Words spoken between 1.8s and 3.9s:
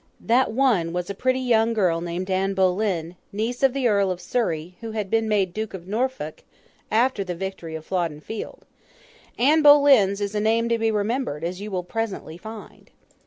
named Anne Boleyn, niece of the